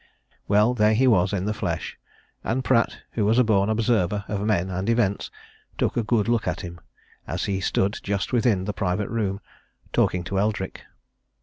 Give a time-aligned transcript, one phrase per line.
[0.47, 1.95] Well, there he was in the flesh;
[2.43, 5.29] and Pratt, who was a born observer of men and events,
[5.77, 6.81] took a good look at him
[7.27, 9.41] as he stood just within the private room,
[9.93, 10.81] talking to Eldrick.